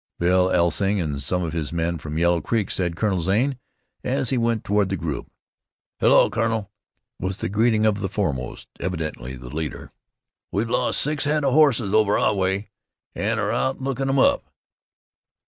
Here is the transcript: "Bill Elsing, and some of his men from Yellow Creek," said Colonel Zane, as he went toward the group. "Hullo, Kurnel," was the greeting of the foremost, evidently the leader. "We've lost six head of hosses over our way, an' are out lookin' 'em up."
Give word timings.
"Bill 0.17 0.49
Elsing, 0.49 0.99
and 0.99 1.21
some 1.21 1.43
of 1.43 1.53
his 1.53 1.71
men 1.71 1.99
from 1.99 2.17
Yellow 2.17 2.41
Creek," 2.41 2.71
said 2.71 2.95
Colonel 2.95 3.21
Zane, 3.21 3.59
as 4.03 4.31
he 4.31 4.35
went 4.39 4.63
toward 4.63 4.89
the 4.89 4.97
group. 4.97 5.29
"Hullo, 5.99 6.27
Kurnel," 6.31 6.71
was 7.19 7.37
the 7.37 7.49
greeting 7.49 7.85
of 7.85 7.99
the 7.99 8.09
foremost, 8.09 8.67
evidently 8.79 9.35
the 9.35 9.49
leader. 9.49 9.91
"We've 10.51 10.71
lost 10.71 11.01
six 11.03 11.25
head 11.25 11.45
of 11.45 11.53
hosses 11.53 11.93
over 11.93 12.17
our 12.17 12.33
way, 12.33 12.71
an' 13.13 13.37
are 13.37 13.51
out 13.51 13.79
lookin' 13.79 14.09
'em 14.09 14.17
up." 14.17 14.45